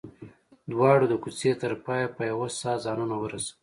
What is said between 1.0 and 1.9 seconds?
د کوڅې تر